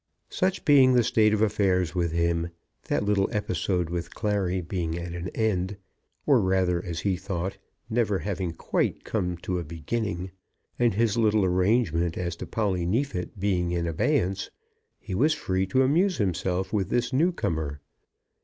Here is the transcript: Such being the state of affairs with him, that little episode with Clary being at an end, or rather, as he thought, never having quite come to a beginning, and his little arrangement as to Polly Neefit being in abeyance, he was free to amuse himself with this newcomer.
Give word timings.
Such 0.31 0.65
being 0.65 0.93
the 0.93 1.03
state 1.03 1.31
of 1.31 1.43
affairs 1.43 1.93
with 1.93 2.11
him, 2.11 2.49
that 2.85 3.03
little 3.05 3.29
episode 3.31 3.91
with 3.91 4.15
Clary 4.15 4.59
being 4.59 4.97
at 4.97 5.13
an 5.13 5.29
end, 5.35 5.77
or 6.25 6.41
rather, 6.41 6.83
as 6.83 7.01
he 7.01 7.15
thought, 7.15 7.59
never 7.87 8.17
having 8.17 8.51
quite 8.51 9.03
come 9.03 9.37
to 9.43 9.59
a 9.59 9.63
beginning, 9.63 10.31
and 10.79 10.95
his 10.95 11.17
little 11.17 11.45
arrangement 11.45 12.17
as 12.17 12.35
to 12.37 12.47
Polly 12.47 12.83
Neefit 12.83 13.39
being 13.39 13.69
in 13.73 13.85
abeyance, 13.85 14.49
he 14.99 15.13
was 15.13 15.35
free 15.35 15.67
to 15.67 15.83
amuse 15.83 16.17
himself 16.17 16.73
with 16.73 16.89
this 16.89 17.13
newcomer. 17.13 17.79